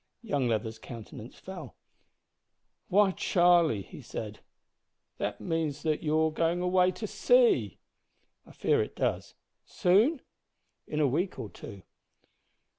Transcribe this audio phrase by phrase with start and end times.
[0.23, 1.75] Young Leather's countenance fell.
[2.87, 4.39] "Why, Charlie," he said,
[5.19, 7.77] "that means that you're going away to sea!"
[8.43, 10.21] "I fear it does." "Soon?"
[10.87, 11.83] "In a week or two."